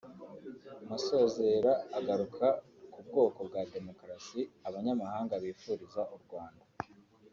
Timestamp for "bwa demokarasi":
3.47-4.41